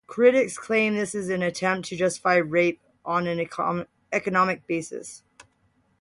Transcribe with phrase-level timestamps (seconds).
[0.07, 3.47] Critics claim this is an attempt to justify rape on an
[4.11, 5.21] economic basis.